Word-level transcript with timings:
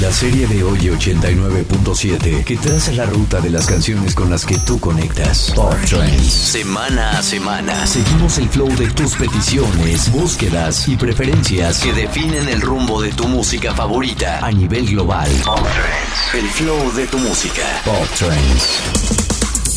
La 0.00 0.12
serie 0.12 0.46
de 0.46 0.62
hoy 0.62 0.78
89.7 0.78 2.44
que 2.44 2.56
traza 2.56 2.92
la 2.92 3.04
ruta 3.04 3.40
de 3.40 3.50
las 3.50 3.66
canciones 3.66 4.14
con 4.14 4.30
las 4.30 4.44
que 4.44 4.56
tú 4.58 4.78
conectas. 4.78 5.52
Pop 5.56 5.74
Trends. 5.88 6.32
Semana 6.32 7.18
a 7.18 7.22
semana. 7.22 7.84
Seguimos 7.86 8.38
el 8.38 8.48
flow 8.48 8.68
de 8.76 8.88
tus 8.90 9.16
peticiones, 9.16 10.12
búsquedas 10.12 10.86
y 10.86 10.96
preferencias 10.96 11.80
que 11.80 11.92
definen 11.92 12.48
el 12.48 12.60
rumbo 12.60 13.02
de 13.02 13.10
tu 13.10 13.26
música 13.26 13.74
favorita 13.74 14.38
a 14.38 14.52
nivel 14.52 14.86
global. 14.86 15.28
Pop 15.44 15.58
Trends. 15.58 16.44
El 16.44 16.48
flow 16.50 16.92
de 16.92 17.06
tu 17.08 17.18
música. 17.18 17.64
Pop 17.84 18.08
Trends. 18.16 19.25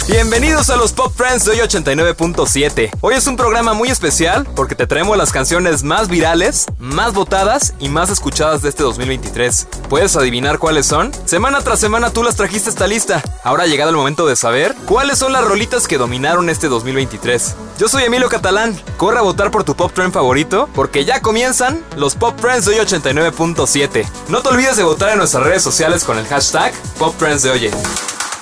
Bienvenidos 0.09 0.71
a 0.71 0.75
los 0.75 0.91
Pop 0.91 1.13
Friends 1.15 1.45
de 1.45 1.51
hoy 1.51 1.57
89.7. 1.59 2.89
Hoy 2.99 3.13
es 3.13 3.27
un 3.27 3.37
programa 3.37 3.75
muy 3.75 3.89
especial 3.89 4.47
porque 4.55 4.73
te 4.73 4.87
traemos 4.87 5.15
las 5.15 5.31
canciones 5.31 5.83
más 5.83 6.07
virales, 6.07 6.65
más 6.79 7.13
votadas 7.13 7.75
y 7.79 7.89
más 7.89 8.09
escuchadas 8.09 8.63
de 8.63 8.69
este 8.69 8.81
2023. 8.81 9.67
¿Puedes 9.87 10.15
adivinar 10.15 10.57
cuáles 10.57 10.87
son? 10.87 11.11
Semana 11.25 11.61
tras 11.61 11.79
semana 11.79 12.09
tú 12.09 12.23
las 12.23 12.35
trajiste 12.35 12.71
esta 12.71 12.87
lista. 12.87 13.21
Ahora 13.43 13.65
ha 13.65 13.67
llegado 13.67 13.91
el 13.91 13.97
momento 13.97 14.25
de 14.25 14.35
saber 14.35 14.75
cuáles 14.87 15.19
son 15.19 15.31
las 15.31 15.45
rolitas 15.45 15.87
que 15.87 15.99
dominaron 15.99 16.49
este 16.49 16.69
2023. 16.69 17.55
Yo 17.77 17.87
soy 17.87 18.05
Emilio 18.05 18.29
Catalán. 18.29 18.75
Corre 18.97 19.19
a 19.19 19.21
votar 19.21 19.51
por 19.51 19.63
tu 19.63 19.75
Pop 19.75 19.93
Trend 19.93 20.11
favorito 20.11 20.67
porque 20.73 21.05
ya 21.05 21.21
comienzan 21.21 21.85
los 21.97 22.15
Pop 22.15 22.33
Friends 22.41 22.65
de 22.65 22.79
hoy 22.79 22.83
89.7. 22.83 24.07
No 24.29 24.41
te 24.41 24.49
olvides 24.49 24.75
de 24.75 24.81
votar 24.81 25.11
en 25.11 25.19
nuestras 25.19 25.43
redes 25.43 25.61
sociales 25.61 26.03
con 26.03 26.17
el 26.17 26.25
hashtag 26.25 26.73
Pop 26.97 27.13
Trends 27.19 27.43
de 27.43 27.51
hoy. 27.51 27.71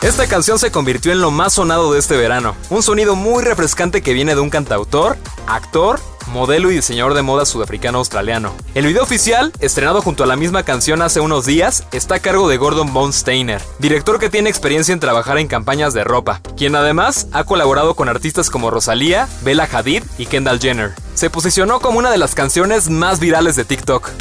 Esta 0.02 0.28
canción 0.28 0.60
se 0.60 0.72
convirtió 0.72 1.12
en 1.12 1.22
lo 1.22 1.32
más 1.32 1.54
sonado 1.54 1.92
de 1.92 1.98
este 1.98 2.16
verano, 2.16 2.56
un 2.70 2.84
sonido 2.84 3.16
muy 3.16 3.44
refrescante 3.44 4.04
que 4.04 4.14
viene 4.14 4.36
de 4.36 4.42
un 4.42 4.52
cantautor, 4.52 5.18
actor, 5.48 6.00
modelo 6.28 6.70
y 6.70 6.76
diseñador 6.76 7.16
de 7.16 7.24
moda 7.24 7.46
sudafricano-australiano. 7.46 8.54
El 8.76 8.86
video 8.86 9.02
oficial, 9.02 9.52
estrenado 9.60 10.04
junto 10.04 10.24
a 10.24 10.28
la 10.28 10.36
misma 10.36 10.62
canción 10.62 11.02
hace 11.02 11.20
unos 11.20 11.48
días, 11.48 11.84
está 11.92 12.16
a 12.16 12.20
cargo 12.20 12.48
de 12.48 12.58
Gordon 12.58 12.94
Bonsteiner, 12.94 13.60
director 13.80 14.20
que 14.20 14.30
tiene 14.30 14.52
experiencia 14.52 14.94
en 14.94 15.00
trabajar 15.00 15.40
en 15.40 15.48
campañas 15.48 15.96
de 15.96 16.04
ropa, 16.04 16.42
quien 16.56 16.76
además 16.76 17.28
ha 17.32 17.46
colaborado 17.46 17.96
con 17.96 18.08
artistas 18.08 18.52
como 18.52 18.70
Rosalía, 18.70 19.28
Bella 19.42 19.68
Hadid 19.72 20.04
y 20.20 20.28
Kendall 20.28 20.60
Jenner. 20.60 20.94
Se 21.16 21.32
posicionó 21.32 21.80
como 21.80 21.98
una 21.98 22.12
de 22.12 22.20
las 22.20 22.36
canciones 22.36 22.90
más 22.92 23.20
virales 23.20 23.56
de 23.56 23.66
TikTok. 23.66 24.12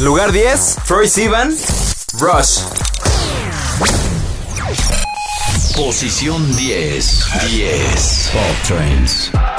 Lugar 0.00 0.32
10, 0.32 0.78
Troy 0.86 1.06
Sivan, 1.06 1.56
Rush. 2.18 2.62
Posición 5.76 6.54
10. 6.56 7.24
10. 7.48 8.30
Pop 8.32 8.42
Trends. 8.66 9.51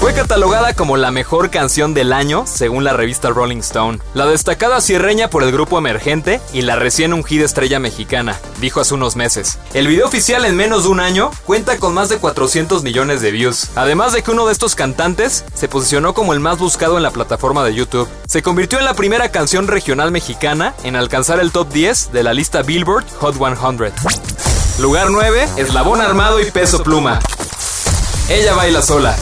Fue 0.00 0.12
catalogada 0.12 0.74
como 0.74 0.98
la 0.98 1.10
mejor 1.10 1.48
canción 1.48 1.94
del 1.94 2.12
año 2.12 2.44
según 2.46 2.84
la 2.84 2.92
revista 2.92 3.30
Rolling 3.30 3.60
Stone. 3.60 4.00
La 4.12 4.26
destacada 4.26 4.82
cierreña 4.82 5.30
por 5.30 5.44
el 5.44 5.50
grupo 5.50 5.78
emergente 5.78 6.42
y 6.52 6.60
la 6.60 6.76
recién 6.76 7.14
ungida 7.14 7.46
estrella 7.46 7.78
mexicana, 7.78 8.38
dijo 8.60 8.80
hace 8.80 8.92
unos 8.92 9.16
meses. 9.16 9.58
El 9.72 9.86
video 9.86 10.06
oficial 10.06 10.44
en 10.44 10.56
menos 10.56 10.82
de 10.82 10.90
un 10.90 11.00
año 11.00 11.30
cuenta 11.46 11.78
con 11.78 11.94
más 11.94 12.10
de 12.10 12.18
400 12.18 12.82
millones 12.82 13.22
de 13.22 13.30
views. 13.30 13.70
Además 13.76 14.12
de 14.12 14.22
que 14.22 14.32
uno 14.32 14.44
de 14.44 14.52
estos 14.52 14.74
cantantes 14.74 15.46
se 15.54 15.68
posicionó 15.68 16.12
como 16.12 16.34
el 16.34 16.40
más 16.40 16.58
buscado 16.58 16.98
en 16.98 17.02
la 17.02 17.12
plataforma 17.12 17.64
de 17.64 17.74
YouTube. 17.74 18.08
Se 18.28 18.42
convirtió 18.42 18.78
en 18.78 18.84
la 18.84 18.92
primera 18.92 19.30
canción 19.30 19.68
regional 19.68 20.10
mexicana 20.10 20.74
en 20.84 20.96
alcanzar 20.96 21.40
el 21.40 21.50
top 21.50 21.72
10 21.72 22.12
de 22.12 22.22
la 22.22 22.34
lista 22.34 22.60
Billboard 22.60 23.06
Hot 23.20 23.36
100. 23.36 24.33
Lugar 24.78 25.10
9, 25.10 25.48
Eslabón 25.56 26.00
Armado 26.00 26.40
y 26.40 26.50
Peso 26.50 26.82
Pluma. 26.82 27.20
Ella 28.28 28.54
baila 28.54 28.82
sola. 28.82 29.16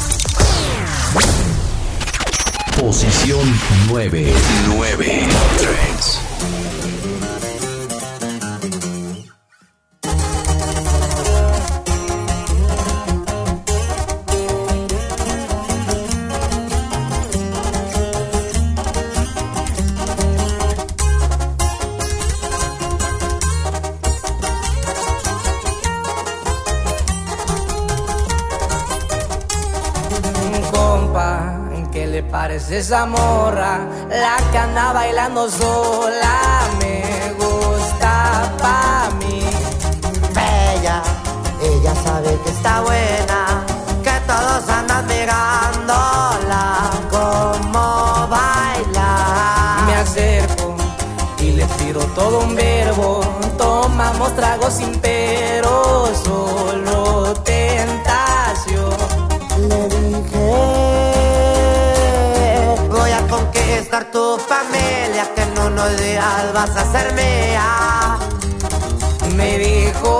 Posición 2.80 3.60
9. 3.88 4.32
9. 4.68 5.28
Parece 32.52 32.78
esa 32.78 33.06
morra? 33.06 33.80
La 34.10 34.36
que 34.50 34.58
anda 34.58 34.92
bailando 34.92 35.48
sola 35.48 36.68
me 36.78 37.32
gusta 37.38 38.52
pa' 38.58 39.08
mí. 39.20 39.40
Bella, 40.34 41.02
ella 41.62 41.94
sabe 42.04 42.38
que 42.44 42.50
está 42.50 42.82
buena, 42.82 43.64
que 44.04 44.12
todos 44.26 44.68
andan 44.68 45.06
mirándola 45.06 46.90
como 47.10 48.28
baila. 48.28 49.84
Me 49.86 49.94
acerco 49.94 50.76
y 51.38 51.52
le 51.52 51.64
tiro 51.78 52.00
todo 52.14 52.40
un 52.40 52.54
verbo. 52.54 53.22
Tomamos 53.56 54.36
tragos 54.36 54.74
sin 54.74 55.00
vas 66.54 66.76
a 66.76 66.92
ser 66.92 67.12
mía. 67.14 68.18
Me 69.34 69.58
dijo 69.58 70.14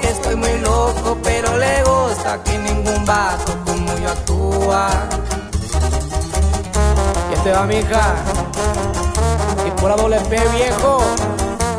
que 0.00 0.08
estoy 0.08 0.36
muy 0.36 0.58
loco, 0.60 1.18
pero 1.22 1.56
le 1.56 1.82
gusta 1.82 2.42
que 2.44 2.58
ningún 2.58 3.04
vato 3.04 3.56
como 3.66 3.98
yo 3.98 4.10
actúa. 4.10 4.88
Y 7.30 7.34
este 7.34 7.52
va, 7.52 7.64
mija. 7.64 8.14
Y 9.66 9.70
por 9.80 9.96
doble 9.96 10.20
P, 10.20 10.38
viejo. 10.50 10.98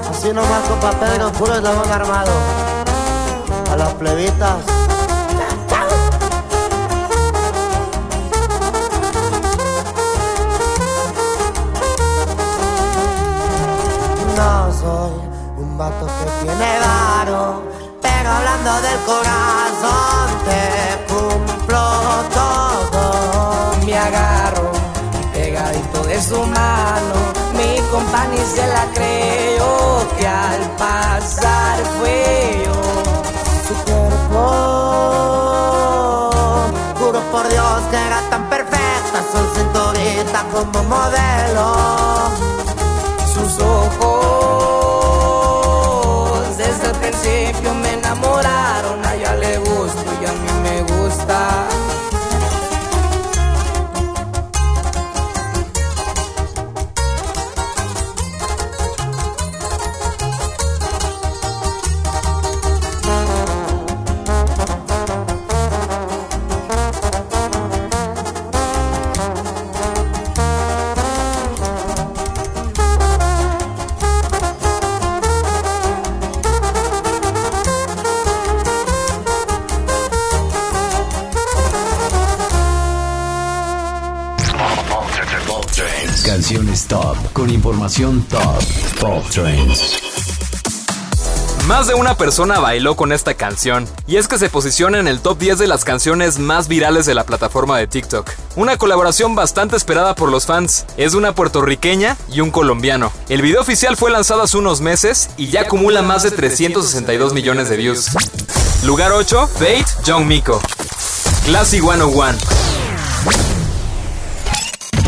Así 0.09 0.33
nomás, 0.33 0.67
compa 0.67 0.91
Pedro, 0.91 1.31
puro 1.31 1.55
eslabón 1.55 1.89
armado. 1.91 2.33
A 3.71 3.75
las 3.77 3.93
plebitas. 3.93 4.78
Se 28.55 28.65
la 28.67 28.85
creyó 28.93 30.07
que 30.17 30.27
al 30.27 30.61
pasar 30.77 31.77
fue 31.99 32.63
yo. 32.65 32.73
Su 33.67 33.73
cuerpo, 33.85 34.43
juro 36.99 37.19
por 37.31 37.47
Dios 37.49 37.81
que 37.91 37.97
era 37.97 38.21
tan 38.29 38.49
perfecta, 38.49 39.23
su 39.31 39.39
cinturita 39.55 40.43
como 40.51 40.83
modelo. 40.83 41.88
Canciones 86.29 86.85
top 86.85 87.17
con 87.33 87.49
información 87.49 88.21
top. 88.29 88.63
Pop 89.01 89.27
Trends. 89.31 89.97
Más 91.65 91.87
de 91.87 91.95
una 91.95 92.13
persona 92.17 92.59
bailó 92.59 92.95
con 92.95 93.11
esta 93.11 93.33
canción, 93.33 93.87
y 94.05 94.17
es 94.17 94.27
que 94.27 94.37
se 94.37 94.47
posiciona 94.47 94.99
en 94.99 95.07
el 95.07 95.21
top 95.21 95.39
10 95.39 95.57
de 95.57 95.65
las 95.65 95.83
canciones 95.83 96.37
más 96.37 96.67
virales 96.67 97.07
de 97.07 97.15
la 97.15 97.23
plataforma 97.23 97.79
de 97.79 97.87
TikTok. 97.87 98.29
Una 98.55 98.77
colaboración 98.77 99.33
bastante 99.33 99.75
esperada 99.75 100.13
por 100.13 100.29
los 100.29 100.45
fans, 100.45 100.85
es 100.97 101.15
una 101.15 101.33
puertorriqueña 101.33 102.15
y 102.31 102.41
un 102.41 102.51
colombiano. 102.51 103.11
El 103.27 103.41
video 103.41 103.61
oficial 103.61 103.97
fue 103.97 104.11
lanzado 104.11 104.43
hace 104.43 104.57
unos 104.57 104.81
meses 104.81 105.31
y 105.35 105.47
ya 105.47 105.61
acumula 105.61 106.03
más 106.03 106.21
de 106.21 106.29
362 106.29 107.33
millones 107.33 107.69
de 107.69 107.77
views. 107.77 108.11
Lugar 108.83 109.13
8, 109.13 109.47
Fate, 109.47 109.85
John 110.05 110.27
Miko. 110.27 110.61
Classy 111.45 111.79
101. 111.79 112.37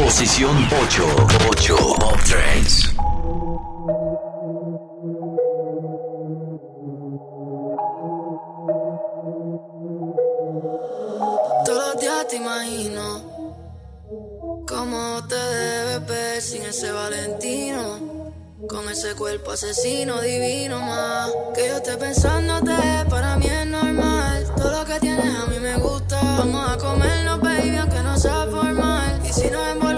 Posición 0.03 0.68
8. 0.81 1.06
8. 1.51 1.75
Pop 2.00 2.19
Trends. 2.25 2.89
Todos 11.65 11.94
los 11.94 12.01
días 12.01 12.27
te 12.27 12.36
imagino 12.38 13.21
cómo 14.68 15.27
te 15.27 15.36
debes 15.36 16.07
ver 16.07 16.42
sin 16.42 16.63
ese 16.63 16.92
Valentino. 16.92 18.21
Con 18.68 18.88
ese 18.89 19.15
cuerpo 19.15 19.51
asesino 19.51 20.21
divino 20.21 20.80
más 20.81 21.31
Que 21.56 21.68
yo 21.68 21.77
esté 21.77 21.98
pensándote, 21.98 22.71
para 23.09 23.36
mí 23.38 23.48
es 23.48 23.65
normal 23.65 24.45
Todo 24.56 24.71
lo 24.71 24.86
que 24.86 25.00
tienes 25.00 25.36
a 25.36 25.48
mí 25.48 25.59
me 25.59 25.75
gusta 25.77 26.21
Vamos 26.21 26.69
a 26.69 26.77
comernos, 26.77 27.42
baby, 27.42 27.77
aunque 27.77 28.00
no 28.03 28.15
sea 28.18 28.45
formal 28.45 29.19
Y 29.27 29.33
si 29.33 29.50
no 29.50 29.63
me 29.63 29.91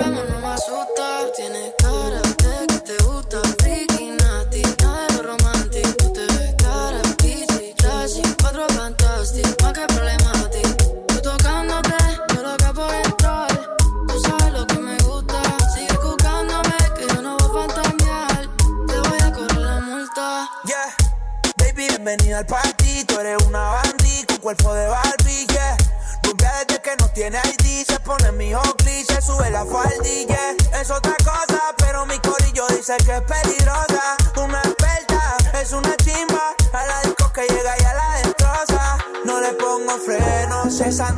dice 32.97 33.05
que 33.05 33.17
es 33.17 33.21
peligrosa. 33.21 34.17
Una 34.43 34.59
experta, 34.59 35.37
es 35.61 35.71
una 35.71 35.95
chimba. 35.97 36.55
A 36.73 36.85
la 36.85 37.01
disco 37.01 37.31
que 37.33 37.41
llega 37.41 37.75
y 37.79 37.83
a 37.83 37.93
la 37.93 38.17
destroza. 38.17 38.97
No 39.25 39.39
le 39.39 39.53
pongo 39.53 39.97
frenos, 39.99 40.79
esa 40.79 41.13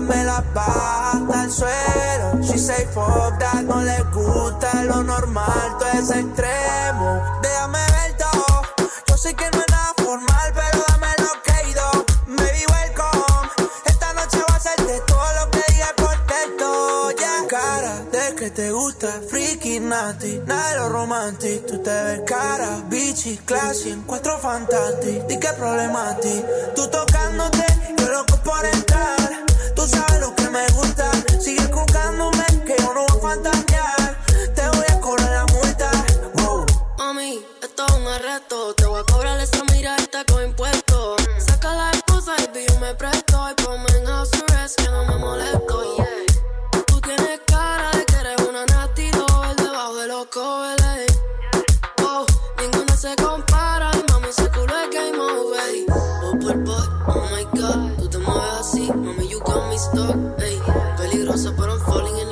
me 0.00 0.24
la 0.24 0.44
baja 0.54 1.12
hasta 1.12 1.44
el 1.44 1.50
suelo. 1.50 2.42
She 2.42 2.58
say 2.58 2.86
fuck 2.92 3.38
that, 3.38 3.62
no 3.62 3.82
le 3.82 4.02
gusta 4.12 4.84
lo 4.84 5.02
normal, 5.02 5.76
todo 5.78 5.88
es 5.92 6.10
extremo. 6.10 6.61
Gusta, 19.02 19.20
freaky, 19.28 19.80
nasty, 19.80 20.40
nada 20.46 20.70
de 20.70 20.76
lo 20.78 20.88
romantic. 20.88 21.66
Tú 21.66 21.78
te 21.78 21.90
ves 21.90 22.20
cara, 22.26 22.82
bitchy, 22.88 23.36
classy, 23.44 23.90
en 23.90 24.02
cuatro 24.02 24.38
fantastic. 24.38 25.26
Di 25.26 25.38
que 25.38 25.52
problema 25.54 26.10
a 26.10 26.16
ti. 26.16 26.42
Tú 26.74 26.88
tocándote, 26.88 27.66
yo 27.98 28.08
loco 28.08 28.36
por 28.44 28.64
entrar. 28.64 29.44
Tú 29.74 29.86
sabes 29.86 30.20
lo 30.20 30.34
que 30.34 30.48
me 30.50 30.66
gusta. 30.68 31.10
Sigue 31.40 31.66
buscándome, 31.66 32.44
que 32.64 32.76
yo 32.78 32.94
no 32.94 33.04
voy 33.06 33.18
a 33.18 33.20
fantasear. 33.20 34.18
Te 34.54 34.68
voy 34.68 34.86
a 34.88 35.00
cobrar 35.00 35.30
la 35.30 35.46
multa. 35.46 35.90
Mami, 36.98 37.44
esto 37.62 37.86
es 37.86 37.92
un 37.94 38.06
arresto. 38.06 38.74
Te 38.74 38.86
voy 38.86 39.00
a 39.00 39.12
cobrar 39.12 39.40
esa 39.40 39.64
mirada 39.72 40.24
con 40.30 40.44
impuestos. 40.44 41.22
Saca 41.38 41.74
la 41.74 41.90
esposa 41.90 42.32
y 42.38 42.66
yo 42.66 42.78
me 42.80 42.94
presto. 42.94 43.50
Y 43.50 43.62
ponme 43.62 43.90
en 43.98 44.06
house 44.06 44.30
arrest 44.48 44.80
que 44.80 44.88
no 44.88 45.04
me 45.04 45.16
molesto. 45.16 45.96
Tú 46.86 47.00
tienes 47.00 47.40
cara 47.46 47.90
de 47.92 48.11
loco, 50.22 50.62
se 52.96 53.16
compara. 53.16 53.90
Y 53.94 54.12
mami, 54.12 54.28
ese 54.28 54.48
culo 54.50 54.72
es 54.82 54.90
Game 54.94 55.18
Over. 55.18 55.86
Boy, 56.22 56.54
boy, 56.54 56.64
boy, 56.64 56.86
oh 57.08 57.28
my 57.32 57.60
God. 57.60 57.96
Tú 57.98 58.08
te 58.08 58.18
mueves 58.18 58.60
así, 58.60 58.92
mami, 58.92 59.28
you 59.28 59.40
got 59.40 59.68
me 59.68 59.78
stuck 59.78 60.16
Ey, 60.38 60.60
peligroso, 60.96 61.52
pero 61.56 61.72
I'm 61.74 61.80
falling 61.80 62.16
in 62.18 62.26
love 62.28 62.31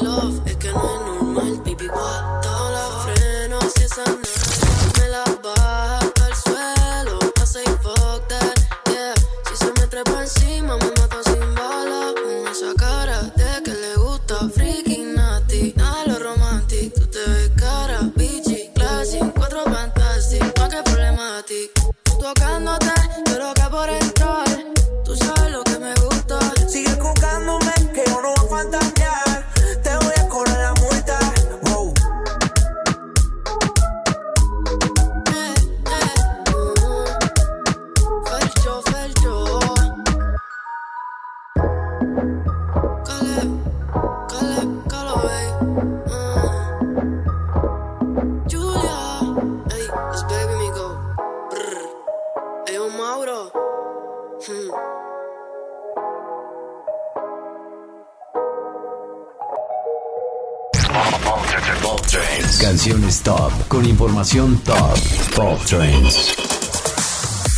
Canciones 62.59 63.23
top 63.23 63.52
con 63.69 63.87
información 63.87 64.59
top. 64.64 64.99
Pop 65.37 65.59
Trends. 65.64 66.35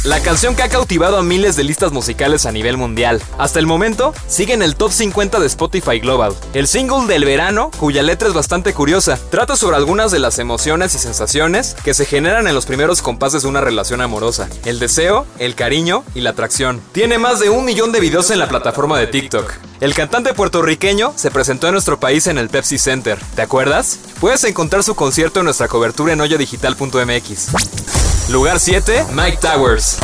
La 0.04 0.20
canción 0.20 0.54
que 0.54 0.62
ha 0.62 0.68
cautivado 0.68 1.16
a 1.16 1.22
miles 1.22 1.56
de 1.56 1.64
listas 1.64 1.92
musicales 1.92 2.44
a 2.44 2.52
nivel 2.52 2.76
mundial. 2.76 3.22
Hasta 3.38 3.58
el 3.58 3.66
momento, 3.66 4.12
sigue 4.26 4.52
en 4.52 4.62
el 4.62 4.76
top 4.76 4.92
50 4.92 5.40
de 5.40 5.46
Spotify 5.46 5.98
Global. 5.98 6.34
El 6.52 6.66
single 6.66 7.06
del 7.06 7.24
verano, 7.24 7.70
cuya 7.78 8.02
letra 8.02 8.28
es 8.28 8.34
bastante 8.34 8.74
curiosa, 8.74 9.18
trata 9.30 9.56
sobre 9.56 9.76
algunas 9.76 10.12
de 10.12 10.18
las 10.18 10.38
emociones 10.38 10.94
y 10.94 10.98
sensaciones 10.98 11.74
que 11.84 11.94
se 11.94 12.04
generan 12.04 12.46
en 12.46 12.54
los 12.54 12.66
primeros 12.66 13.00
compases 13.00 13.42
de 13.42 13.48
una 13.48 13.60
relación 13.60 14.00
amorosa. 14.00 14.48
El 14.64 14.78
deseo, 14.78 15.26
el 15.38 15.54
cariño 15.54 16.04
y 16.14 16.20
la 16.20 16.30
atracción. 16.30 16.80
Tiene 16.92 17.18
más 17.18 17.40
de 17.40 17.50
un 17.50 17.64
millón 17.64 17.92
de 17.92 18.00
videos 18.00 18.30
en 18.30 18.40
la 18.40 18.48
plataforma 18.48 18.98
de 18.98 19.06
TikTok. 19.06 19.71
El 19.82 19.94
cantante 19.94 20.32
puertorriqueño 20.32 21.12
se 21.16 21.32
presentó 21.32 21.66
en 21.66 21.72
nuestro 21.72 21.98
país 21.98 22.28
en 22.28 22.38
el 22.38 22.48
Pepsi 22.48 22.78
Center. 22.78 23.18
¿Te 23.34 23.42
acuerdas? 23.42 23.98
Puedes 24.20 24.44
encontrar 24.44 24.84
su 24.84 24.94
concierto 24.94 25.40
en 25.40 25.46
nuestra 25.46 25.66
cobertura 25.66 26.12
en 26.12 26.20
hoyodigital.mx. 26.20 28.28
Lugar 28.30 28.60
7, 28.60 29.06
Mike 29.12 29.38
Towers. 29.38 29.98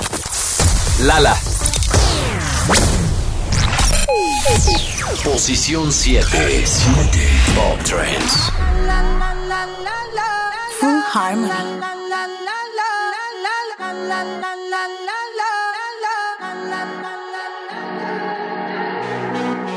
Lala. 1.02 1.36
Posición 5.22 5.92
7. 5.92 6.64
Pop 7.54 7.78
Trends. 7.84 8.50
Full 10.80 11.00
Harmony. 11.14 11.78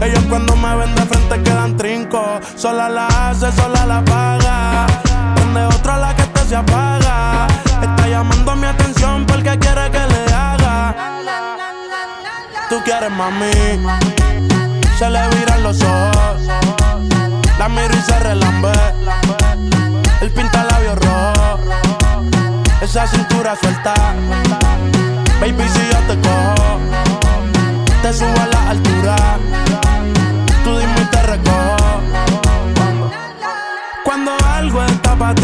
Ellos 0.00 0.24
cuando 0.28 0.54
me 0.56 0.76
ven 0.76 0.94
de 0.94 1.02
frente 1.02 1.42
quedan 1.42 1.76
trinco. 1.76 2.40
Sola 2.56 2.88
la 2.88 3.06
hace, 3.06 3.50
sola 3.52 3.84
la 3.86 4.04
paga. 4.04 4.86
Donde 5.36 5.64
otra 5.66 5.98
la 5.98 6.14
que 6.14 6.22
te 6.24 6.40
se 6.40 6.56
apaga. 6.56 7.46
Está 7.82 8.08
llamando 8.08 8.54
mi 8.56 8.66
atención 8.66 9.26
porque 9.26 9.58
quiere 9.58 9.90
que 9.90 9.98
le 9.98 10.34
haga. 10.34 10.94
Tú 12.68 12.76
quieres 12.84 13.10
mami. 13.10 13.50
Se 14.98 15.10
le 15.10 15.28
viran 15.28 15.62
los 15.62 15.82
ojos. 15.82 16.42
La 17.58 17.68
miro 17.68 17.94
y 17.94 18.02
se 18.02 18.18
relambe. 18.20 18.72
El 20.20 20.30
pinta 20.30 20.64
labios 20.64 20.98
rojo. 20.98 21.58
Esa 22.80 23.06
cintura 23.06 23.56
suelta. 23.60 23.94
Baby, 25.40 25.68
si 25.68 25.80
yo 25.92 25.98
te 26.08 26.20
cojo, 26.20 26.78
te 28.02 28.12
subo 28.12 28.40
a 28.40 28.46
la 28.46 28.57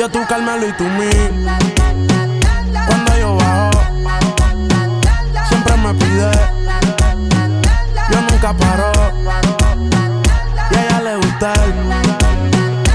yo 0.00 0.08
tú 0.08 0.18
Carmelo 0.26 0.66
y 0.66 0.72
tú 0.72 0.84
mí. 0.84 1.10
Cuando 2.86 3.18
yo 3.18 3.36
bajo, 3.36 3.70
siempre 5.46 5.76
me 5.76 5.92
pide. 5.92 6.30
Yo 8.10 8.20
nunca 8.22 8.54
paro. 8.54 8.92
Y 10.70 10.74
a 10.74 10.84
ella 10.86 11.00
le 11.02 11.16
gusta. 11.16 11.52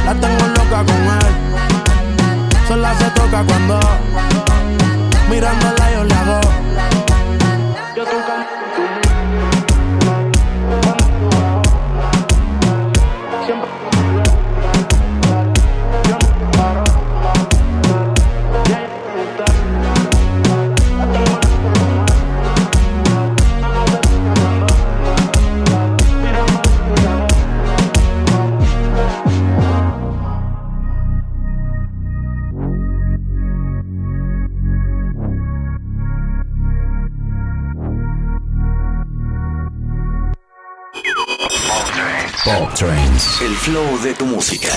La 0.04 0.16
tengo 0.16 0.48
loca 0.48 0.84
con 0.84 1.04
él. 1.20 1.34
Sola 2.68 2.96
se 2.98 3.06
toca 3.12 3.44
cuando 3.44 3.80
mirándola 5.30 5.92
yo 5.92 6.04
le 6.06 6.16
hago. 6.16 6.42
Yo 7.96 8.04
tú 8.04 8.18
El 43.42 43.54
flow 43.54 44.00
de 44.02 44.14
tu 44.14 44.26
música. 44.26 44.70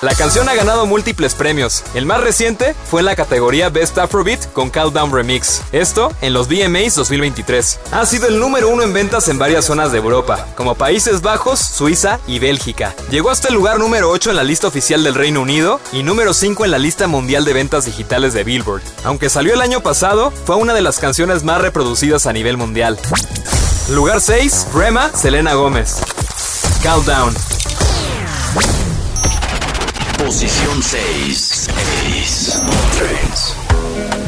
La 0.00 0.14
canción 0.14 0.48
ha 0.48 0.54
ganado 0.54 0.86
múltiples 0.86 1.34
premios. 1.34 1.82
El 1.92 2.06
más 2.06 2.20
reciente 2.20 2.76
fue 2.88 3.00
en 3.00 3.06
la 3.06 3.16
categoría 3.16 3.68
Best 3.68 3.98
Afrobeat 3.98 4.52
con 4.52 4.70
Countdown 4.70 5.12
Remix. 5.12 5.62
Esto 5.72 6.12
en 6.20 6.32
los 6.32 6.46
VMAs 6.46 6.94
2023. 6.94 7.80
Ha 7.90 8.06
sido 8.06 8.28
el 8.28 8.38
número 8.38 8.68
uno 8.68 8.84
en 8.84 8.92
ventas 8.92 9.26
en 9.26 9.38
varias 9.38 9.64
zonas 9.64 9.90
de 9.90 9.98
Europa, 9.98 10.46
como 10.54 10.76
Países 10.76 11.20
Bajos, 11.20 11.58
Suiza 11.58 12.20
y 12.28 12.38
Bélgica. 12.38 12.94
Llegó 13.10 13.30
hasta 13.30 13.48
el 13.48 13.54
lugar 13.54 13.80
número 13.80 14.08
8 14.10 14.30
en 14.30 14.36
la 14.36 14.44
lista 14.44 14.68
oficial 14.68 15.02
del 15.02 15.16
Reino 15.16 15.40
Unido 15.40 15.80
y 15.92 16.04
número 16.04 16.32
5 16.32 16.64
en 16.64 16.70
la 16.70 16.78
lista 16.78 17.08
mundial 17.08 17.44
de 17.44 17.54
ventas 17.54 17.86
digitales 17.86 18.34
de 18.34 18.44
Billboard. 18.44 18.82
Aunque 19.02 19.30
salió 19.30 19.54
el 19.54 19.62
año 19.62 19.80
pasado, 19.80 20.32
fue 20.44 20.54
una 20.54 20.74
de 20.74 20.82
las 20.82 21.00
canciones 21.00 21.42
más 21.42 21.60
reproducidas 21.60 22.26
a 22.26 22.32
nivel 22.32 22.56
mundial. 22.56 23.00
Lugar 23.90 24.20
6, 24.20 24.68
Rema, 24.74 25.10
Selena 25.12 25.54
Gómez. 25.54 25.96
Countdown. 26.86 27.34
Posición 30.18 30.80
6. 30.80 31.66
6. 32.04 32.62
3. 32.96 34.25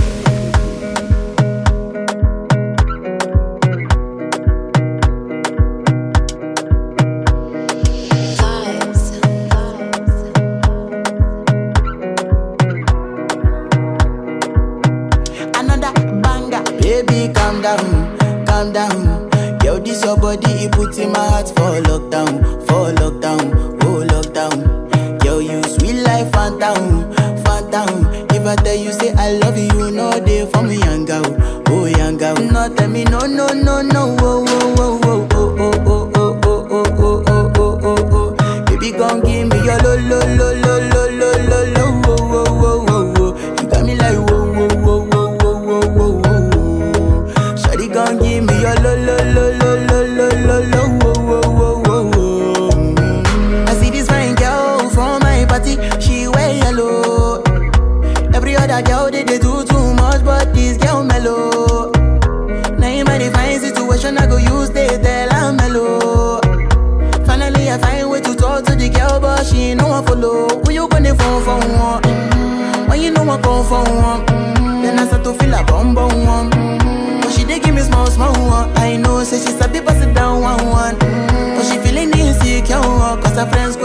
say 79.28 79.38
she's 79.38 79.60
a 79.60 79.68
diva, 79.68 79.92
sit 80.00 80.14
down 80.14 80.40
one 80.40 80.66
one. 80.66 80.96
Mm. 80.96 81.56
But 81.56 81.64
she 81.68 81.76
feeling 81.78 82.10
insecure, 82.16 82.80
cause 83.22 83.36
her 83.36 83.46
friends 83.46 83.76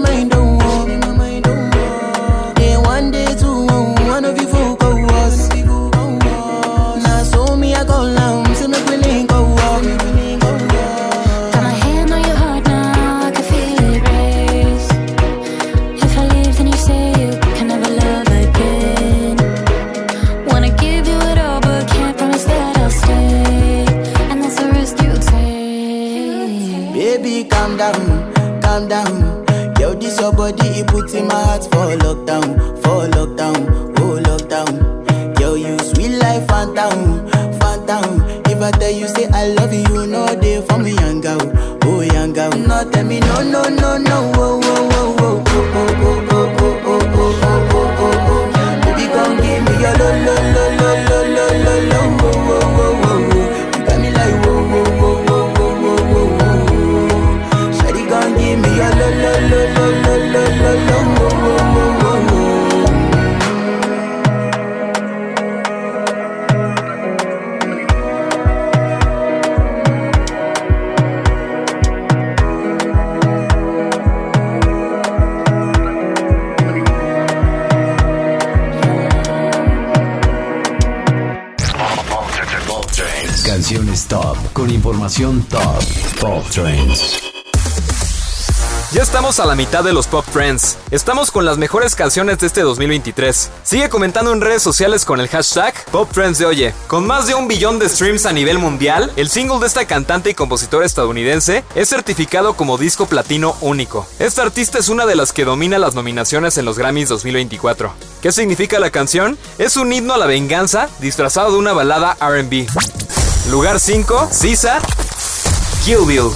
mind. 0.00 0.33
Con 84.52 84.70
información 84.70 85.42
top. 85.48 85.60
Top 86.20 86.48
Trends. 86.50 87.20
Ya 88.92 89.02
estamos 89.02 89.40
a 89.40 89.44
la 89.44 89.56
mitad 89.56 89.82
de 89.82 89.92
los 89.92 90.06
Pop 90.06 90.24
Trends. 90.32 90.78
Estamos 90.92 91.32
con 91.32 91.44
las 91.44 91.58
mejores 91.58 91.96
canciones 91.96 92.38
de 92.38 92.46
este 92.46 92.60
2023. 92.60 93.50
Sigue 93.64 93.88
comentando 93.88 94.32
en 94.32 94.40
redes 94.40 94.62
sociales 94.62 95.04
con 95.04 95.18
el 95.18 95.26
hashtag 95.26 95.74
Pop 95.90 96.08
Trends 96.12 96.38
de 96.38 96.46
Oye. 96.46 96.74
Con 96.86 97.04
más 97.04 97.26
de 97.26 97.34
un 97.34 97.48
billón 97.48 97.80
de 97.80 97.88
streams 97.88 98.24
a 98.24 98.32
nivel 98.32 98.58
mundial, 98.58 99.10
el 99.16 99.28
single 99.28 99.58
de 99.58 99.66
esta 99.66 99.84
cantante 99.84 100.30
y 100.30 100.34
compositora 100.34 100.86
estadounidense 100.86 101.64
es 101.74 101.88
certificado 101.88 102.54
como 102.54 102.78
disco 102.78 103.06
platino 103.06 103.56
único. 103.62 104.06
Esta 104.20 104.42
artista 104.42 104.78
es 104.78 104.88
una 104.88 105.06
de 105.06 105.16
las 105.16 105.32
que 105.32 105.44
domina 105.44 105.80
las 105.80 105.96
nominaciones 105.96 106.56
en 106.56 106.66
los 106.66 106.78
Grammys 106.78 107.08
2024. 107.08 107.92
¿Qué 108.22 108.30
significa 108.30 108.78
la 108.78 108.90
canción? 108.90 109.36
Es 109.58 109.76
un 109.76 109.92
himno 109.92 110.14
a 110.14 110.18
la 110.18 110.26
venganza 110.26 110.88
disfrazado 111.00 111.50
de 111.50 111.58
una 111.58 111.72
balada 111.72 112.16
RB. 112.20 112.68
Lugar 113.46 113.78
5, 113.78 114.28
Sisa. 114.30 114.80
Kill 115.84 116.06
Bill. 116.06 116.30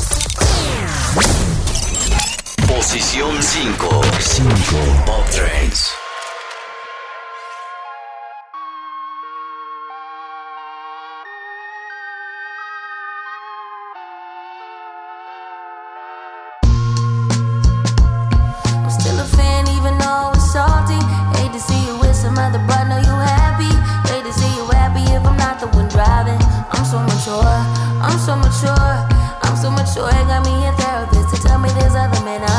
Posición 2.67 3.43
5. 3.43 4.01
5. 4.21 5.05
Pop 5.07 5.31
Trends. 5.31 6.08
I'm 28.09 28.19
so 28.19 28.35
mature, 28.37 28.95
I'm 29.43 29.57
so 29.57 29.71
mature. 29.71 30.09
I 30.09 30.25
Got 30.25 30.47
me 30.47 30.67
a 30.67 30.73
therapist 30.73 31.37
to 31.37 31.43
tell 31.43 31.59
me 31.59 31.69
there's 31.71 31.95
other 31.95 32.25
men 32.25 32.43
out 32.43 32.58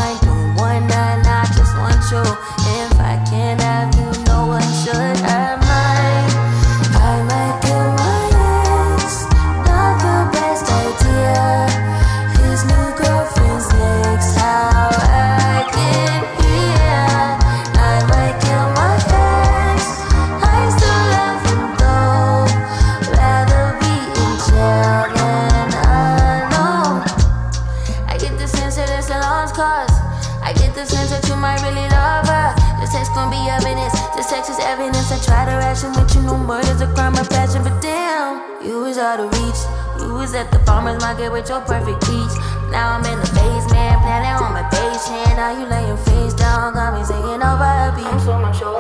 farmer's 40.90 41.02
market 41.04 41.32
with 41.32 41.50
your 41.50 41.62
perfect 41.62 42.02
peach. 42.02 42.34
Now 42.72 42.98
I'm 42.98 43.06
in 43.06 43.20
the 43.20 43.30
basement, 43.34 44.02
planning 44.02 44.38
on 44.42 44.54
my 44.54 44.66
patient. 44.70 45.38
Now 45.38 45.52
you 45.54 45.66
laying 45.66 45.98
face 45.98 46.34
down, 46.34 46.74
got 46.74 46.94
me 46.98 47.04
singing 47.06 47.42
over 47.42 47.64
a 47.64 47.94
beat. 47.96 48.06
I'm 48.06 48.20
so 48.20 48.38
mature, 48.38 48.78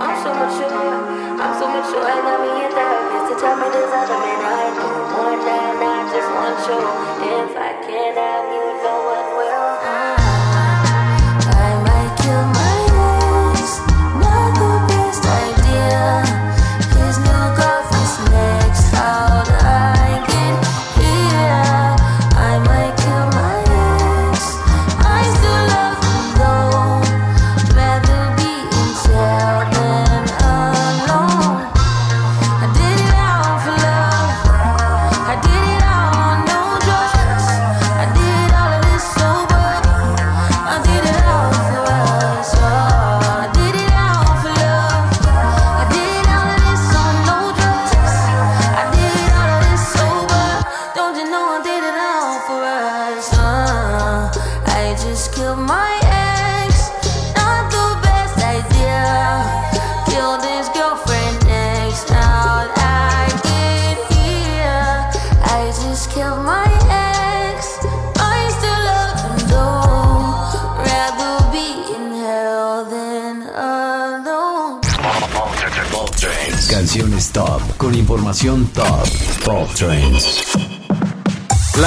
I'm 0.00 0.16
so 0.22 0.30
mature, 0.32 0.96
I'm 1.40 1.52
so 1.58 1.66
mature. 1.68 2.04
I 2.04 2.16
got 2.24 2.38
me 2.40 2.50
in 2.64 2.70
therapist 2.72 3.24
to 3.28 3.34
tell 3.40 3.56
me 3.56 3.68
this 3.68 3.92
other 3.92 4.18
man 4.20 4.40
I 4.42 4.64
don't 4.76 5.04
want 5.16 5.40
that, 5.44 5.76
I 5.76 5.98
just 6.12 6.30
want 6.32 6.60
you. 6.68 6.80
inside. 7.32 7.71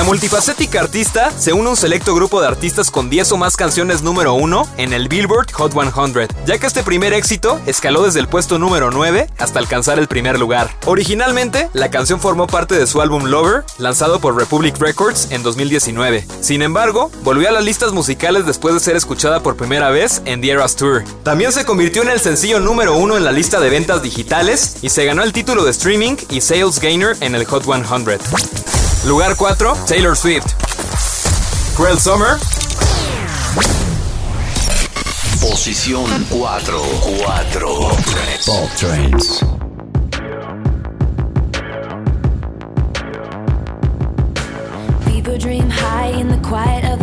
multifacética 0.06 0.82
artista 0.82 1.32
se 1.32 1.52
une 1.52 1.65
a 1.68 1.72
un 1.72 1.76
selecto 1.76 2.13
grupo 2.13 2.39
de 2.39 2.48
artistas 2.48 2.91
con 2.91 3.10
10 3.10 3.32
o 3.32 3.38
más 3.38 3.58
canciones 3.58 4.04
número 4.04 4.36
1 4.36 4.68
en 4.78 4.94
el 4.94 5.08
Billboard 5.08 5.52
Hot 5.54 5.74
100, 5.74 6.28
ya 6.46 6.60
que 6.60 6.68
este 6.68 6.84
primer 6.84 7.12
éxito 7.12 7.60
escaló 7.65 8.04
desde 8.04 8.20
el 8.20 8.28
puesto 8.28 8.60
número 8.60 8.91
9 8.91 9.28
hasta 9.39 9.58
alcanzar 9.58 9.98
el 9.98 10.08
primer 10.08 10.38
lugar. 10.38 10.70
Originalmente, 10.86 11.70
la 11.74 11.89
canción 11.89 12.20
formó 12.20 12.46
parte 12.46 12.76
de 12.76 12.86
su 12.86 13.02
álbum 13.02 13.26
Lover, 13.26 13.63
lanzado 13.80 14.20
por 14.20 14.38
Republic 14.38 14.78
Records 14.78 15.32
en 15.32 15.41
2019. 15.41 16.28
Sin 16.39 16.62
embargo, 16.62 17.10
volvió 17.24 17.50
a 17.50 17.52
las 17.52 17.63
listas 17.63 17.91
musicales 17.91 18.46
después 18.46 18.76
de 18.76 18.82
ser 18.82 18.96
escuchada 18.96 19.41
por 19.41 19.58
primera 19.58 19.89
vez 19.89 20.22
en 20.26 20.39
The 20.39 20.52
Eras 20.52 20.76
Tour. 20.76 21.04
También 21.24 21.52
se 21.52 21.65
convirtió 21.65 22.04
en 22.04 22.10
el 22.10 22.20
sencillo 22.20 22.60
número 22.60 22.96
1 22.96 23.18
en 23.18 23.26
la 23.26 23.32
lista 23.32 23.60
de 23.60 23.72
ventas 23.72 24.04
digitales 24.04 24.78
y 24.84 24.89
se 24.89 25.06
ganó 25.06 25.24
el 25.24 25.34
título 25.34 25.65
de 25.65 25.72
streaming 25.72 26.15
y 26.30 26.41
sales 26.41 26.80
gainer 26.80 27.18
en 27.22 27.34
el 27.34 27.46
Hot 27.46 27.63
100. 27.63 28.85
Lugar 29.06 29.36
4, 29.36 29.86
Taylor 29.86 30.15
Swift. 30.15 30.56
Cruel 31.76 32.00
Summer. 32.00 32.39
Posición 35.39 36.08
4, 36.32 36.80
4. 36.80 37.68
Pop 38.48 38.70
Trends. 38.76 39.44
People 45.06 45.38
dream 45.38 45.70
high 45.70 46.08
in 46.08 46.28
the 46.28 46.39
quiet 46.41 46.86
of 46.86 46.95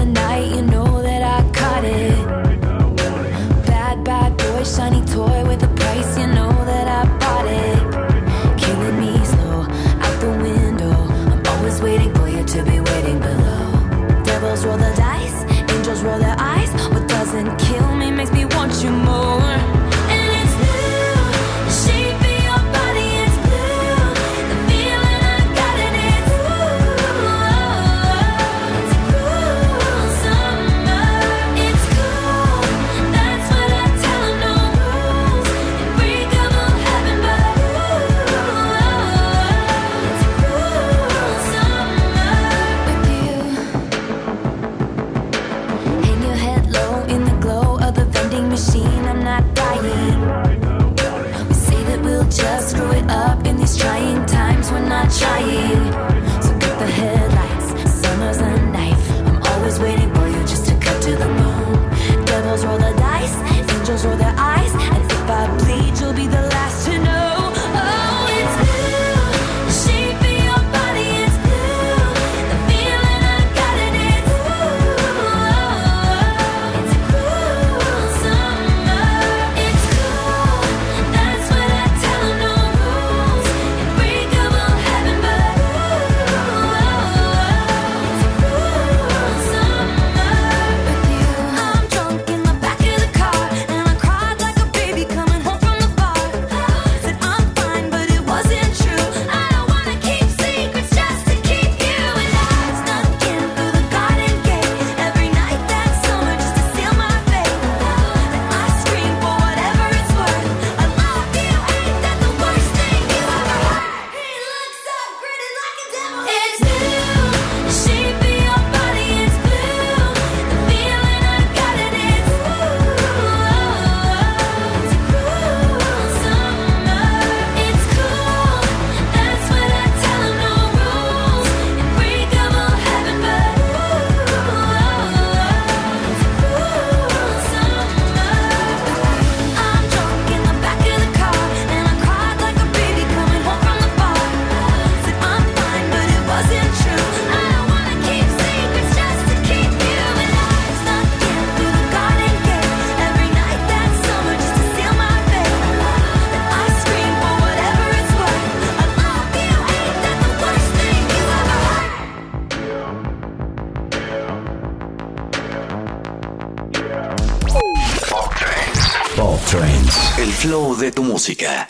de 170.82 170.90
tu 170.90 171.04
música 171.04 171.66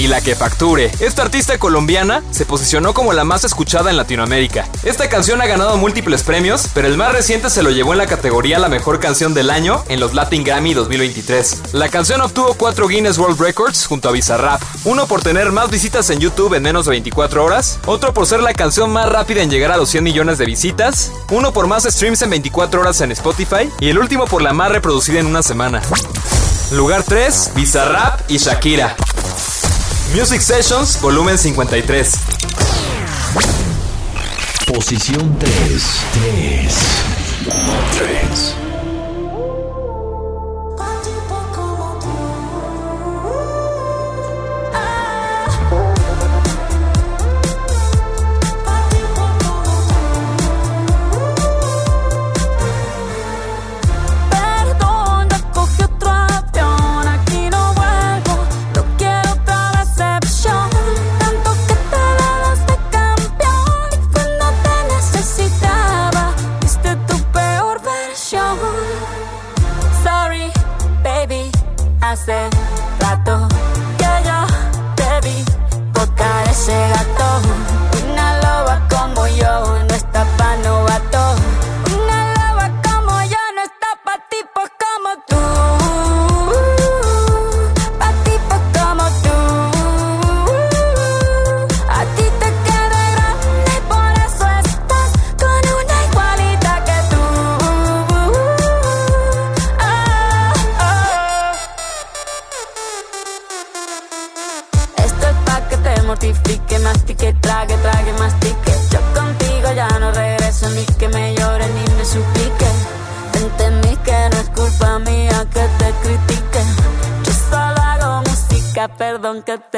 y 0.00 0.06
la 0.06 0.22
que 0.22 0.34
facture. 0.34 0.90
Esta 1.00 1.22
artista 1.22 1.58
colombiana 1.58 2.22
se 2.30 2.46
posicionó 2.46 2.94
como 2.94 3.12
la 3.12 3.24
más 3.24 3.44
escuchada 3.44 3.90
en 3.90 3.98
Latinoamérica. 3.98 4.66
Esta 4.82 5.10
canción 5.10 5.42
ha 5.42 5.46
ganado 5.46 5.76
múltiples 5.76 6.22
premios, 6.22 6.68
pero 6.72 6.88
el 6.88 6.96
más 6.96 7.12
reciente 7.12 7.50
se 7.50 7.62
lo 7.62 7.70
llevó 7.70 7.92
en 7.92 7.98
la 7.98 8.06
categoría 8.06 8.58
La 8.58 8.70
Mejor 8.70 8.98
Canción 8.98 9.34
del 9.34 9.50
Año 9.50 9.84
en 9.88 10.00
los 10.00 10.14
Latin 10.14 10.42
Grammy 10.42 10.72
2023. 10.72 11.74
La 11.74 11.90
canción 11.90 12.22
obtuvo 12.22 12.54
4 12.54 12.88
Guinness 12.88 13.18
World 13.18 13.38
Records 13.38 13.86
junto 13.86 14.08
a 14.08 14.12
Bizarrap, 14.12 14.62
uno 14.84 15.06
por 15.06 15.22
tener 15.22 15.52
más 15.52 15.70
visitas 15.70 16.08
en 16.08 16.18
YouTube 16.18 16.54
en 16.54 16.62
menos 16.62 16.86
de 16.86 16.92
24 16.92 17.44
horas, 17.44 17.78
otro 17.84 18.14
por 18.14 18.26
ser 18.26 18.40
la 18.40 18.54
canción 18.54 18.90
más 18.90 19.06
rápida 19.06 19.42
en 19.42 19.50
llegar 19.50 19.70
a 19.70 19.76
los 19.76 19.90
100 19.90 20.02
millones 20.02 20.38
de 20.38 20.46
visitas, 20.46 21.12
uno 21.30 21.52
por 21.52 21.66
más 21.66 21.84
streams 21.84 22.22
en 22.22 22.30
24 22.30 22.80
horas 22.80 23.02
en 23.02 23.12
Spotify 23.12 23.68
y 23.80 23.90
el 23.90 23.98
último 23.98 24.24
por 24.24 24.40
la 24.40 24.54
más 24.54 24.72
reproducida 24.72 25.20
en 25.20 25.26
una 25.26 25.42
semana. 25.42 25.82
Lugar 26.72 27.02
3, 27.02 27.50
Bizarrap 27.56 28.30
y 28.30 28.38
Shakira. 28.38 28.94
Music 30.14 30.40
Sessions, 30.40 31.00
volumen 31.00 31.36
53. 31.36 32.12
Posición 34.66 35.36
3. 35.38 35.50
3. 36.12 36.74
3. 37.98 38.69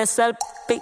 Salpique. 0.06 0.80
Te 0.80 0.81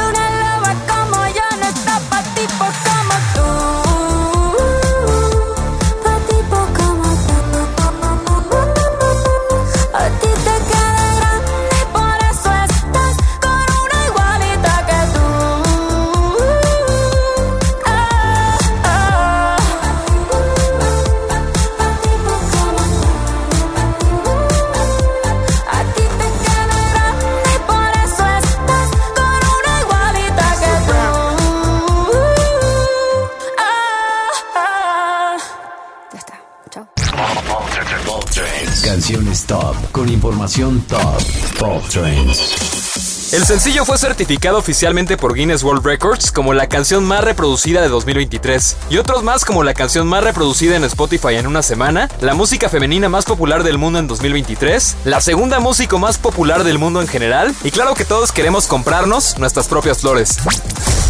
Top. 40.61 41.89
Trends. 41.89 43.33
El 43.33 43.43
sencillo 43.45 43.83
fue 43.83 43.97
certificado 43.97 44.59
oficialmente 44.59 45.17
por 45.17 45.33
Guinness 45.33 45.63
World 45.63 45.83
Records 45.83 46.31
como 46.31 46.53
la 46.53 46.67
canción 46.67 47.03
más 47.03 47.23
reproducida 47.23 47.81
de 47.81 47.87
2023 47.87 48.77
y 48.91 48.97
otros 48.97 49.23
más 49.23 49.43
como 49.43 49.63
la 49.63 49.73
canción 49.73 50.05
más 50.07 50.23
reproducida 50.23 50.75
en 50.75 50.83
Spotify 50.83 51.35
en 51.35 51.47
una 51.47 51.63
semana, 51.63 52.09
la 52.19 52.35
música 52.35 52.69
femenina 52.69 53.09
más 53.09 53.25
popular 53.25 53.63
del 53.63 53.79
mundo 53.79 53.97
en 53.97 54.07
2023, 54.07 54.97
la 55.05 55.19
segunda 55.19 55.59
música 55.59 55.97
más 55.97 56.19
popular 56.19 56.63
del 56.63 56.77
mundo 56.77 57.01
en 57.01 57.07
general 57.07 57.55
y 57.63 57.71
claro 57.71 57.95
que 57.95 58.05
todos 58.05 58.31
queremos 58.31 58.67
comprarnos 58.67 59.39
nuestras 59.39 59.67
propias 59.67 60.01
flores. 60.01 60.37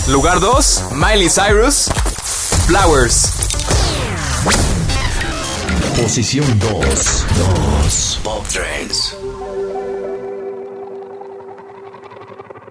Lugar 0.08 0.40
2, 0.40 0.84
Miley 0.94 1.30
Cyrus, 1.30 1.90
Flowers. 2.68 3.34
Posición 6.02 6.58
2. 6.58 7.26
2. 7.84 8.20
Pop 8.24 8.48
Trends. 8.48 9.21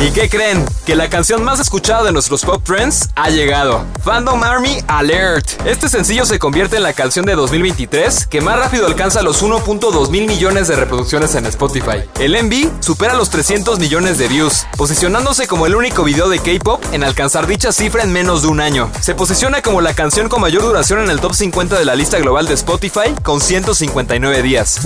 ¿Y 0.00 0.10
qué 0.12 0.30
creen? 0.30 0.64
Que 0.86 0.94
la 0.94 1.10
canción 1.10 1.44
más 1.44 1.60
escuchada 1.60 2.04
de 2.04 2.12
nuestros 2.12 2.46
Pop 2.46 2.64
Trends 2.64 3.10
ha 3.14 3.28
llegado. 3.28 3.84
Fandom 4.02 4.42
Army 4.42 4.78
Alert. 4.86 5.66
Este 5.66 5.90
sencillo 5.90 6.24
se 6.24 6.38
convierte 6.38 6.76
en 6.76 6.84
la 6.84 6.94
canción 6.94 7.26
de 7.26 7.34
2023 7.34 8.26
que 8.28 8.40
más 8.40 8.58
rápido 8.58 8.86
alcanza 8.86 9.20
los 9.20 9.42
1.2 9.42 10.08
mil 10.08 10.26
millones 10.26 10.68
de 10.68 10.76
reproducciones 10.76 11.34
en 11.34 11.44
Spotify. 11.44 12.04
El 12.20 12.42
MV 12.42 12.82
supera 12.82 13.12
los 13.12 13.28
300 13.28 13.78
millones 13.80 14.16
de 14.16 14.28
views, 14.28 14.66
posicionándose 14.78 15.46
como 15.46 15.66
el 15.66 15.74
único 15.74 16.04
video 16.04 16.30
de 16.30 16.38
K-pop 16.38 16.82
en 16.92 17.04
alcanzar 17.04 17.46
dicha 17.46 17.70
cifra 17.70 18.02
en 18.02 18.12
menos 18.14 18.40
de 18.40 18.48
un 18.48 18.60
año. 18.60 18.90
Se 19.02 19.14
posiciona 19.14 19.60
como 19.60 19.82
la 19.82 19.92
canción 19.92 20.30
con 20.30 20.40
mayor 20.40 20.62
duración 20.62 21.00
en 21.00 21.10
el 21.10 21.20
top 21.20 21.34
50 21.34 21.78
de 21.78 21.84
la 21.84 21.96
lista 21.96 22.18
global 22.18 22.46
de 22.46 22.54
Spotify 22.54 23.14
con 23.22 23.42
159 23.42 24.42
días. 24.42 24.80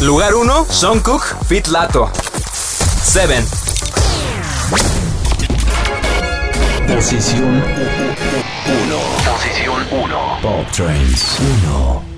Lugar 0.00 0.34
1, 0.34 0.66
Jungkook 0.80 1.36
Fit 1.46 1.68
Lato. 1.68 2.10
7. 3.02 3.44
Posición 6.88 7.62
1. 7.62 7.62
Posición 9.32 9.86
1. 9.90 10.38
Pop 10.42 10.70
Trends 10.72 11.38
1. 11.64 12.11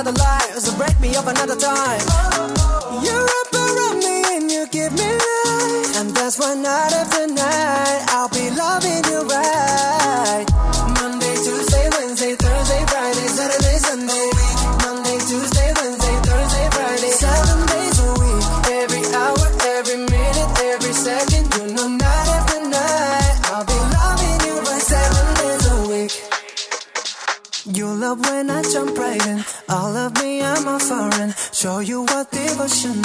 Another 0.00 0.18
life, 0.18 0.58
so 0.58 0.74
break 0.78 0.98
me 0.98 1.14
up 1.14 1.26
another 1.26 1.56
time. 1.56 2.09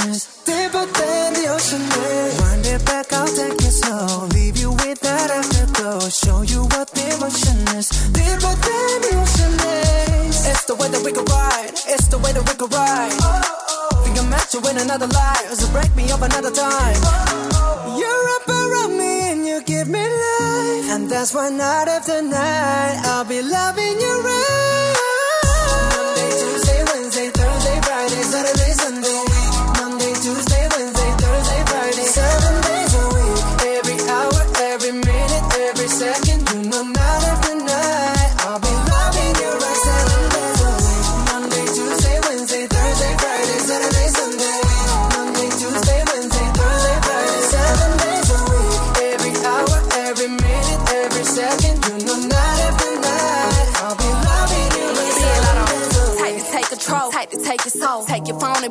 Is. 0.09 0.25
Deeper 0.45 0.85
than 0.97 1.33
the 1.33 1.45
ocean 1.53 1.81
is. 1.81 2.41
Wind 2.41 2.65
it 2.65 2.83
back, 2.85 3.13
I'll 3.13 3.27
take 3.27 3.61
it 3.61 3.75
slow. 3.81 4.25
Leave 4.33 4.57
you 4.57 4.71
with 4.71 4.99
that 5.01 5.29
afterglow. 5.29 6.09
Show 6.09 6.41
you 6.41 6.63
what 6.73 6.91
devotion 6.93 7.61
is. 7.77 7.89
Deeper 8.11 8.55
than 8.65 8.95
the 9.05 9.13
ocean 9.21 9.53
is. 10.25 10.47
It's 10.49 10.65
the 10.65 10.75
way 10.75 10.89
that 10.89 11.03
we 11.05 11.11
can 11.11 11.25
ride. 11.25 11.73
It's 11.93 12.07
the 12.07 12.17
way 12.17 12.31
that 12.33 12.41
we 12.41 12.53
can 12.57 12.69
ride. 12.73 13.13
Oh, 13.21 13.41
oh, 13.45 13.89
oh. 13.93 14.03
Think 14.03 14.19
I'm 14.19 14.29
meant 14.29 14.49
to 14.49 14.55
to 14.55 14.61
win 14.61 14.77
another 14.77 15.07
life, 15.07 15.51
so 15.53 15.69
break 15.71 15.93
me 15.95 16.09
up 16.11 16.21
another 16.21 16.51
time. 16.51 16.95
Oh, 17.03 17.49
oh, 17.51 17.81
oh, 17.87 17.99
You're 17.99 18.27
up 18.37 18.47
around 18.47 18.97
me 18.97 19.31
and 19.31 19.45
you 19.45 19.61
give 19.63 19.87
me 19.89 19.99
life, 19.99 20.87
and 20.93 21.09
that's 21.09 21.33
why 21.33 21.49
night 21.49 21.89
after 21.89 22.21
night 22.21 23.01
I'll 23.03 23.25
be 23.25 23.41
loving 23.41 23.99
you 23.99 24.21
right. 24.23 24.64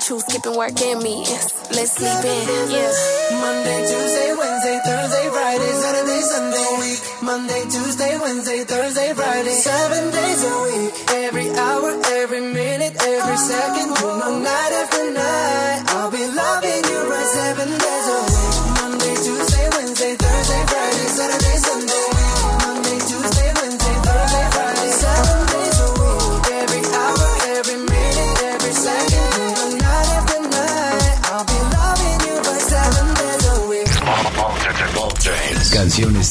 Got 0.00 0.08
you 0.08 0.20
skipping 0.20 0.56
work 0.56 0.80
and 0.80 1.02
meetings. 1.02 1.52
Let's 1.76 1.92
sleep 1.92 2.24
in, 2.24 2.70
yeah. 2.72 2.88
Monday, 3.36 3.84
Tuesday, 3.84 4.32
Wednesday, 4.32 4.80
Thursday, 4.82 5.28
Friday, 5.28 5.72
Saturday, 5.76 6.20
Sunday. 6.24 6.68
Week. 6.80 7.00
Monday, 7.22 7.62
Tuesday, 7.64 8.16
Wednesday, 8.16 8.64
Thursday, 8.64 9.12
Friday. 9.12 9.50
Seven 9.50 10.10
days 10.10 10.42
a 10.42 10.56
week. 10.64 10.94
Every 11.28 11.50
hour, 11.50 12.00
every 12.16 12.40
minute, 12.40 12.96
every 12.96 13.36
oh. 13.36 13.48
second. 13.52 13.88
You 14.00 14.16
know, 14.24 14.40
night 14.40 14.72
after 14.80 15.04
night. 15.12 15.84
I'll 15.92 16.10
be 16.10 16.24
loving 16.24 16.84
you 16.88 17.00
right 17.04 17.28
seven 17.36 17.68
days 17.68 18.09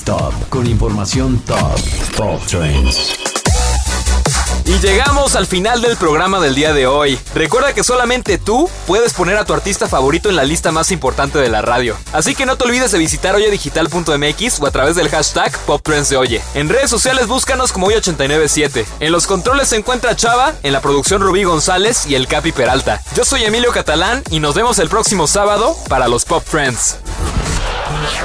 Top 0.06 0.34
con 0.48 0.66
información 0.68 1.38
top. 1.40 1.58
Pop 2.16 2.42
Trends. 2.48 3.14
Y 4.64 4.80
llegamos 4.80 5.36
al 5.36 5.48
final 5.48 5.82
del 5.82 5.98
programa 5.98 6.40
del 6.40 6.56
día 6.56 6.72
de 6.72 6.88
hoy. 6.88 7.20
Recuerda 7.36 7.74
que 7.74 7.84
solamente 7.84 8.38
tú 8.38 8.70
puedes 8.88 9.14
poner 9.14 9.36
a 9.36 9.44
tu 9.44 9.54
artista 9.54 9.90
favorito 9.90 10.30
en 10.30 10.38
la 10.38 10.46
lista 10.46 10.72
más 10.72 10.94
importante 10.94 11.40
de 11.40 11.50
la 11.50 11.62
radio. 11.62 11.98
Así 12.14 12.36
que 12.36 12.46
no 12.46 12.56
te 12.56 12.64
olvides 12.64 12.94
de 12.94 13.00
visitar 13.00 13.36
oyedigital.mx 13.36 14.62
o 14.62 14.66
a 14.66 14.72
través 14.72 14.96
del 14.96 15.10
hashtag 15.10 15.52
PopTrends 15.66 16.08
de 16.08 16.16
Oye. 16.16 16.42
En 16.54 16.70
redes 16.70 16.90
sociales 16.90 17.28
búscanos 17.28 17.74
como 17.74 17.88
Hoy897. 17.90 18.86
En 19.02 19.12
los 19.12 19.28
controles 19.28 19.68
se 19.68 19.76
encuentra 19.76 20.16
Chava, 20.16 20.54
en 20.64 20.72
la 20.72 20.80
producción 20.80 21.22
Rubí 21.22 21.44
González 21.44 22.06
y 22.08 22.16
el 22.16 22.28
Capi 22.28 22.54
Peralta. 22.54 23.02
Yo 23.14 23.26
soy 23.26 23.44
Emilio 23.44 23.74
Catalán 23.74 24.24
y 24.32 24.40
nos 24.40 24.56
vemos 24.56 24.80
el 24.80 24.88
próximo 24.88 25.28
sábado 25.28 25.76
para 25.90 26.08
los 26.08 26.24
Pop 26.24 26.46
Friends. 26.46 26.96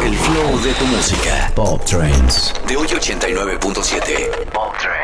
El 0.03 0.15
flow 0.17 0.61
de 0.61 0.75
tu 0.75 0.85
música. 0.87 1.51
Pop 1.55 1.85
Trends. 1.85 2.53
De 2.69 2.77
hoy 2.77 2.87
89.7. 2.87 4.51
Pop 4.53 4.77
Trends. 4.79 5.04